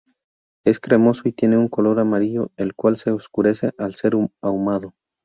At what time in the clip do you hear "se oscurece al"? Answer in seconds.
2.97-3.93